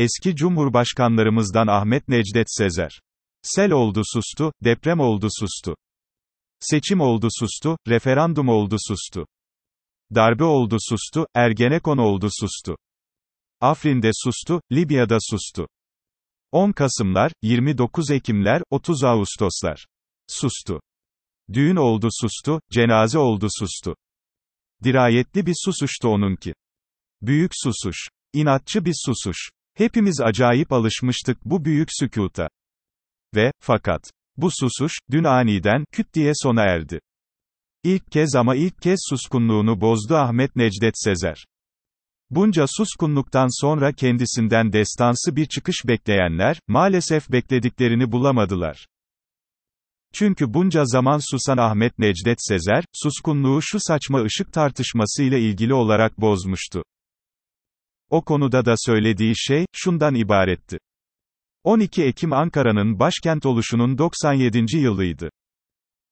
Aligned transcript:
Eski 0.00 0.36
Cumhurbaşkanlarımızdan 0.36 1.66
Ahmet 1.66 2.08
Necdet 2.08 2.46
Sezer. 2.50 3.00
Sel 3.42 3.72
oldu 3.72 4.02
sustu, 4.04 4.52
deprem 4.64 5.00
oldu 5.00 5.28
sustu. 5.40 5.76
Seçim 6.60 7.00
oldu 7.00 7.28
sustu, 7.30 7.76
referandum 7.88 8.48
oldu 8.48 8.76
sustu. 8.88 9.26
Darbe 10.14 10.44
oldu 10.44 10.76
sustu, 10.80 11.26
Ergenekon 11.34 11.98
oldu 11.98 12.28
sustu. 12.40 12.76
Afrin'de 13.60 14.10
sustu, 14.14 14.60
Libya'da 14.72 15.18
sustu. 15.30 15.68
10 16.52 16.72
Kasımlar, 16.72 17.32
29 17.42 18.10
Ekimler, 18.10 18.62
30 18.70 19.04
Ağustoslar. 19.04 19.86
Sustu. 20.28 20.80
Düğün 21.52 21.76
oldu 21.76 22.08
sustu, 22.20 22.60
cenaze 22.72 23.18
oldu 23.18 23.48
sustu. 23.58 23.96
Dirayetli 24.84 25.46
bir 25.46 25.54
susuştu 25.64 26.08
onunki. 26.08 26.54
Büyük 27.22 27.52
susuş. 27.54 28.08
İnatçı 28.32 28.84
bir 28.84 28.94
susuş. 29.04 29.50
Hepimiz 29.80 30.20
acayip 30.20 30.72
alışmıştık 30.72 31.44
bu 31.44 31.64
büyük 31.64 31.88
sükuta. 31.92 32.48
Ve, 33.34 33.52
fakat, 33.60 34.02
bu 34.36 34.50
susuş, 34.50 34.92
dün 35.10 35.24
aniden, 35.24 35.84
küt 35.92 36.14
diye 36.14 36.32
sona 36.34 36.62
erdi. 36.62 37.00
İlk 37.84 38.12
kez 38.12 38.34
ama 38.34 38.54
ilk 38.54 38.82
kez 38.82 38.98
suskunluğunu 39.08 39.80
bozdu 39.80 40.16
Ahmet 40.16 40.56
Necdet 40.56 40.94
Sezer. 40.94 41.44
Bunca 42.30 42.66
suskunluktan 42.66 43.60
sonra 43.60 43.92
kendisinden 43.92 44.72
destansı 44.72 45.36
bir 45.36 45.46
çıkış 45.46 45.76
bekleyenler, 45.86 46.60
maalesef 46.68 47.30
beklediklerini 47.30 48.12
bulamadılar. 48.12 48.86
Çünkü 50.14 50.54
bunca 50.54 50.84
zaman 50.84 51.20
susan 51.30 51.58
Ahmet 51.58 51.98
Necdet 51.98 52.38
Sezer, 52.38 52.84
suskunluğu 52.92 53.62
şu 53.62 53.78
saçma 53.80 54.22
ışık 54.22 54.52
tartışmasıyla 54.52 55.38
ilgili 55.38 55.74
olarak 55.74 56.20
bozmuştu. 56.20 56.82
O 58.10 58.22
konuda 58.24 58.64
da 58.64 58.74
söylediği 58.76 59.32
şey, 59.36 59.66
şundan 59.72 60.14
ibaretti. 60.14 60.78
12 61.64 62.04
Ekim 62.04 62.32
Ankara'nın 62.32 62.98
başkent 62.98 63.46
oluşunun 63.46 63.98
97. 63.98 64.76
yılıydı. 64.76 65.30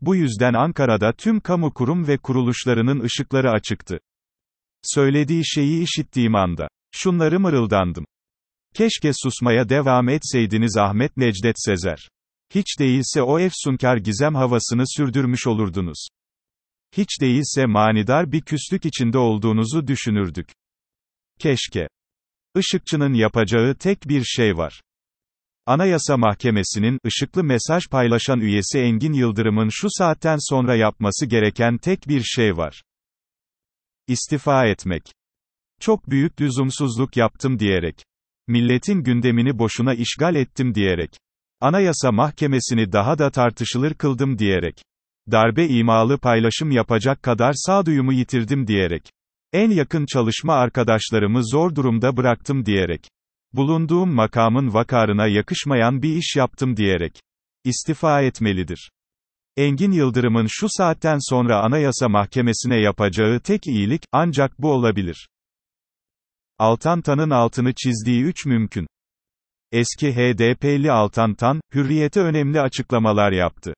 Bu 0.00 0.16
yüzden 0.16 0.54
Ankara'da 0.54 1.12
tüm 1.12 1.40
kamu 1.40 1.74
kurum 1.74 2.08
ve 2.08 2.18
kuruluşlarının 2.18 3.00
ışıkları 3.00 3.50
açıktı. 3.50 3.98
Söylediği 4.82 5.46
şeyi 5.46 5.82
işittiğim 5.82 6.34
anda. 6.34 6.68
Şunları 6.92 7.40
mırıldandım. 7.40 8.04
Keşke 8.74 9.10
susmaya 9.22 9.68
devam 9.68 10.08
etseydiniz 10.08 10.76
Ahmet 10.76 11.16
Necdet 11.16 11.56
Sezer. 11.58 12.08
Hiç 12.54 12.78
değilse 12.78 13.22
o 13.22 13.38
efsunkar 13.38 13.96
gizem 13.96 14.34
havasını 14.34 14.84
sürdürmüş 14.86 15.46
olurdunuz. 15.46 16.08
Hiç 16.96 17.20
değilse 17.20 17.66
manidar 17.66 18.32
bir 18.32 18.40
küslük 18.40 18.84
içinde 18.84 19.18
olduğunuzu 19.18 19.86
düşünürdük. 19.86 20.48
Keşke. 21.40 21.88
Işıkçının 22.58 23.14
yapacağı 23.14 23.74
tek 23.74 24.08
bir 24.08 24.24
şey 24.24 24.56
var. 24.56 24.80
Anayasa 25.66 26.16
Mahkemesi'nin, 26.16 26.98
ışıklı 27.06 27.44
mesaj 27.44 27.88
paylaşan 27.90 28.40
üyesi 28.40 28.78
Engin 28.78 29.12
Yıldırım'ın 29.12 29.68
şu 29.72 29.88
saatten 29.90 30.36
sonra 30.40 30.76
yapması 30.76 31.26
gereken 31.26 31.78
tek 31.78 32.08
bir 32.08 32.22
şey 32.22 32.56
var. 32.56 32.82
İstifa 34.08 34.66
etmek. 34.66 35.02
Çok 35.80 36.10
büyük 36.10 36.40
lüzumsuzluk 36.40 37.16
yaptım 37.16 37.58
diyerek. 37.58 38.04
Milletin 38.48 39.02
gündemini 39.02 39.58
boşuna 39.58 39.94
işgal 39.94 40.34
ettim 40.34 40.74
diyerek. 40.74 41.10
Anayasa 41.60 42.12
Mahkemesi'ni 42.12 42.92
daha 42.92 43.18
da 43.18 43.30
tartışılır 43.30 43.94
kıldım 43.94 44.38
diyerek. 44.38 44.82
Darbe 45.30 45.66
imalı 45.66 46.18
paylaşım 46.18 46.70
yapacak 46.70 47.22
kadar 47.22 47.52
sağduyumu 47.56 48.12
yitirdim 48.12 48.66
diyerek. 48.66 49.10
En 49.52 49.70
yakın 49.70 50.06
çalışma 50.12 50.54
arkadaşlarımı 50.54 51.40
zor 51.44 51.74
durumda 51.74 52.16
bıraktım 52.16 52.66
diyerek. 52.66 53.08
Bulunduğum 53.52 54.14
makamın 54.14 54.74
vakarına 54.74 55.26
yakışmayan 55.26 56.02
bir 56.02 56.16
iş 56.16 56.36
yaptım 56.36 56.76
diyerek. 56.76 57.20
istifa 57.64 58.22
etmelidir. 58.22 58.90
Engin 59.56 59.92
Yıldırım'ın 59.92 60.46
şu 60.48 60.66
saatten 60.70 61.18
sonra 61.20 61.62
Anayasa 61.62 62.08
Mahkemesi'ne 62.08 62.80
yapacağı 62.80 63.40
tek 63.40 63.66
iyilik, 63.66 64.02
ancak 64.12 64.58
bu 64.58 64.72
olabilir. 64.72 65.28
Altan 66.58 67.02
Tan'ın 67.02 67.30
altını 67.30 67.74
çizdiği 67.74 68.22
üç 68.22 68.46
mümkün. 68.46 68.86
Eski 69.72 70.12
HDP'li 70.16 70.92
Altan 70.92 71.34
Tan, 71.34 71.60
hürriyete 71.74 72.20
önemli 72.20 72.60
açıklamalar 72.60 73.32
yaptı. 73.32 73.74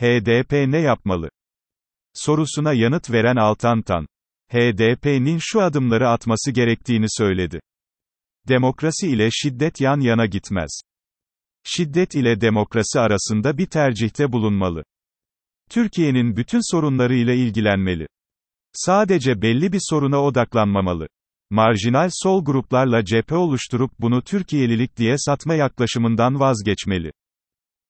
HDP 0.00 0.52
ne 0.52 0.78
yapmalı? 0.78 1.28
Sorusuna 2.14 2.72
yanıt 2.72 3.10
veren 3.10 3.36
Altan 3.36 3.82
Tan, 3.82 4.06
HDP'nin 4.52 5.38
şu 5.40 5.62
adımları 5.62 6.08
atması 6.08 6.50
gerektiğini 6.50 7.06
söyledi. 7.08 7.60
Demokrasi 8.48 9.08
ile 9.08 9.28
şiddet 9.30 9.80
yan 9.80 10.00
yana 10.00 10.26
gitmez. 10.26 10.80
Şiddet 11.64 12.14
ile 12.14 12.40
demokrasi 12.40 13.00
arasında 13.00 13.58
bir 13.58 13.66
tercihte 13.66 14.32
bulunmalı. 14.32 14.82
Türkiye'nin 15.70 16.36
bütün 16.36 16.72
sorunlarıyla 16.72 17.34
ilgilenmeli. 17.34 18.06
Sadece 18.72 19.42
belli 19.42 19.72
bir 19.72 19.80
soruna 19.82 20.22
odaklanmamalı. 20.22 21.08
Marjinal 21.50 22.08
sol 22.12 22.44
gruplarla 22.44 23.04
cephe 23.04 23.34
oluşturup 23.34 23.90
bunu 24.00 24.22
Türkiye'lilik 24.22 24.96
diye 24.96 25.18
satma 25.18 25.54
yaklaşımından 25.54 26.40
vazgeçmeli. 26.40 27.12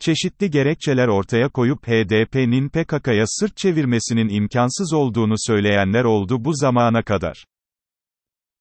Çeşitli 0.00 0.50
gerekçeler 0.50 1.08
ortaya 1.08 1.48
koyup 1.48 1.86
HDP'nin 1.86 2.68
PKK'ya 2.68 3.24
sırt 3.26 3.56
çevirmesinin 3.56 4.28
imkansız 4.28 4.92
olduğunu 4.92 5.34
söyleyenler 5.36 6.04
oldu 6.04 6.44
bu 6.44 6.54
zamana 6.54 7.02
kadar. 7.02 7.44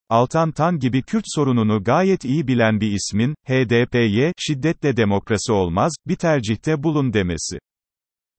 Altan 0.09 0.51
Tan 0.51 0.79
gibi 0.79 1.01
Kürt 1.01 1.25
sorununu 1.27 1.83
gayet 1.83 2.25
iyi 2.25 2.47
bilen 2.47 2.81
bir 2.81 2.91
ismin, 2.91 3.35
HDP'ye, 3.47 4.33
şiddetle 4.38 4.97
demokrasi 4.97 5.51
olmaz, 5.51 5.94
bir 6.07 6.16
tercihte 6.16 6.83
bulun 6.83 7.13
demesi. 7.13 7.59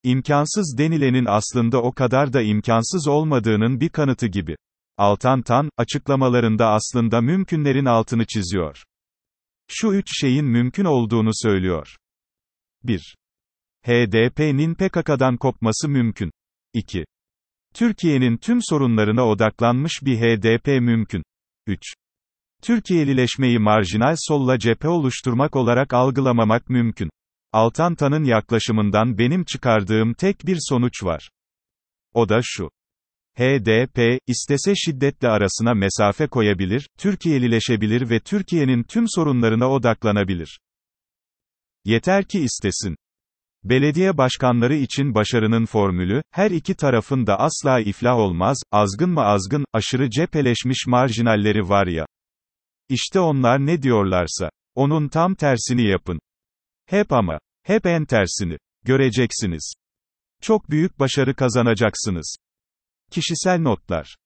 İmkansız 0.05 0.75
denilenin 0.79 1.25
aslında 1.29 1.83
o 1.83 1.93
kadar 1.93 2.33
da 2.33 2.43
imkansız 2.43 3.09
olmadığının 3.09 3.81
bir 3.81 3.89
kanıtı 3.89 4.27
gibi. 4.27 4.57
Altan 4.99 5.43
Tan, 5.43 5.69
açıklamalarında 5.77 6.69
aslında 6.69 7.21
mümkünlerin 7.21 7.85
altını 7.85 8.27
çiziyor. 8.27 8.83
Şu 9.69 9.93
üç 9.93 10.21
şeyin 10.21 10.45
mümkün 10.45 10.85
olduğunu 10.85 11.31
söylüyor. 11.33 11.97
1. 12.85 13.15
HDP'nin 13.87 14.75
PKK'dan 14.75 15.37
kopması 15.37 15.89
mümkün. 15.89 16.31
2. 16.73 17.05
Türkiye'nin 17.75 18.37
tüm 18.37 18.59
sorunlarına 18.63 19.27
odaklanmış 19.29 19.93
bir 20.03 20.19
HDP 20.19 20.67
mümkün. 20.67 21.23
3. 21.67 21.81
Türkiye'lileşmeyi 22.63 23.59
marjinal 23.59 24.15
solla 24.19 24.59
cephe 24.59 24.89
oluşturmak 24.89 25.57
olarak 25.57 25.95
algılamamak 25.95 26.69
mümkün. 26.69 27.11
Altantan'ın 27.53 28.25
yaklaşımından 28.25 29.19
benim 29.19 29.45
çıkardığım 29.45 30.15
tek 30.15 30.47
bir 30.47 30.59
sonuç 30.61 31.05
var. 31.05 31.31
O 32.15 32.29
da 32.29 32.41
şu. 32.43 32.71
HDP, 33.39 34.19
istese 34.27 34.75
şiddetle 34.75 35.29
arasına 35.29 35.75
mesafe 35.75 36.27
koyabilir, 36.27 36.89
Türkiye'lileşebilir 36.99 38.11
ve 38.11 38.21
Türkiye'nin 38.21 38.83
tüm 38.83 39.05
sorunlarına 39.09 39.71
odaklanabilir. 39.71 40.59
Yeter 41.85 42.25
ki 42.25 42.41
istesin. 42.41 42.97
Belediye 43.65 44.19
başkanları 44.19 44.75
için 44.75 45.15
başarının 45.15 45.67
formülü, 45.67 46.23
her 46.31 46.51
iki 46.51 46.75
tarafın 46.75 47.27
da 47.27 47.41
asla 47.41 47.81
iflah 47.81 48.17
olmaz, 48.17 48.63
azgın 48.73 49.11
mı 49.11 49.21
azgın, 49.21 49.65
aşırı 49.73 50.11
cepheleşmiş 50.11 50.87
marjinalleri 50.87 51.69
var 51.69 51.87
ya. 51.87 52.07
İşte 52.89 53.21
onlar 53.21 53.67
ne 53.67 53.83
diyorlarsa, 53.83 54.51
onun 54.75 55.09
tam 55.09 55.35
tersini 55.35 55.89
yapın. 55.89 56.21
Hep 56.87 57.13
ama, 57.13 57.39
hep 57.63 57.87
en 57.87 58.05
tersini. 58.05 58.59
Göreceksiniz. 58.85 59.75
Çok 60.43 60.71
büyük 60.71 60.99
başarı 60.99 61.35
kazanacaksınız. 61.35 62.37
Kişisel 63.11 63.61
notlar. 63.61 64.17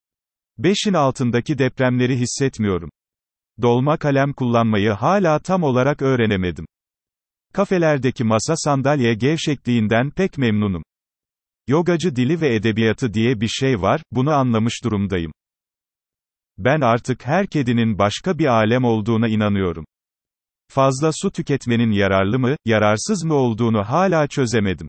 5'in 0.58 0.94
altındaki 0.94 1.58
depremleri 1.58 2.16
hissetmiyorum. 2.16 2.90
Dolma 3.62 3.96
kalem 3.96 4.32
kullanmayı 4.32 4.90
hala 4.90 5.38
tam 5.38 5.62
olarak 5.62 6.02
öğrenemedim. 6.02 6.66
Kafelerdeki 7.58 8.24
masa 8.24 8.56
sandalye 8.56 9.14
gevşekliğinden 9.14 10.10
pek 10.10 10.38
memnunum. 10.38 10.82
Yogacı 11.68 12.16
dili 12.16 12.40
ve 12.40 12.54
edebiyatı 12.54 13.14
diye 13.14 13.40
bir 13.40 13.48
şey 13.48 13.80
var, 13.80 14.02
bunu 14.10 14.30
anlamış 14.30 14.84
durumdayım. 14.84 15.32
Ben 16.58 16.80
artık 16.80 17.26
her 17.26 17.46
kedinin 17.46 17.98
başka 17.98 18.38
bir 18.38 18.46
alem 18.46 18.84
olduğuna 18.84 19.28
inanıyorum. 19.28 19.84
Fazla 20.68 21.10
su 21.12 21.32
tüketmenin 21.32 21.90
yararlı 21.90 22.38
mı, 22.38 22.56
yararsız 22.64 23.24
mı 23.24 23.34
olduğunu 23.34 23.84
hala 23.84 24.26
çözemedim. 24.26 24.88